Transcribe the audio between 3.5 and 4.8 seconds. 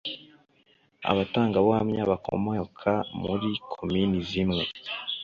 Komini zimwe